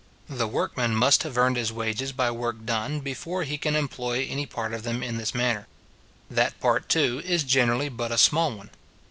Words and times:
The 0.29 0.47
workman 0.47 0.95
must 0.95 1.21
have 1.21 1.37
earned 1.37 1.57
his 1.57 1.71
wages 1.71 2.11
by 2.11 2.31
work 2.31 2.65
done, 2.65 3.01
before 3.01 3.43
he 3.43 3.59
can 3.59 3.75
employ 3.75 4.25
any 4.27 4.47
part 4.47 4.73
of 4.73 4.81
them 4.81 5.03
in 5.03 5.17
this 5.19 5.35
manner. 5.35 5.67
That 6.27 6.59
part, 6.59 6.89
too, 6.89 7.21
is 7.23 7.43
generally 7.43 7.87
but 7.87 8.11
a 8.11 8.17
small 8.17 8.51
one. 8.51 8.71